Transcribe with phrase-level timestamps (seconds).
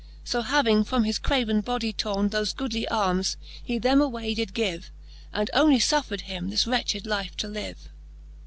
[0.23, 4.89] So having from his craven bodie torne Thofe goodly armes, he them away did give,
[5.31, 7.87] And onely fuffred him this wretched life to live.